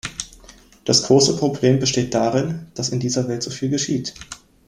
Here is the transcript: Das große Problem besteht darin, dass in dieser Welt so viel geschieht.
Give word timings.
Das 0.83 1.03
große 1.03 1.37
Problem 1.37 1.77
besteht 1.77 2.15
darin, 2.15 2.65
dass 2.73 2.89
in 2.89 2.99
dieser 2.99 3.27
Welt 3.27 3.43
so 3.43 3.51
viel 3.51 3.69
geschieht. 3.69 4.15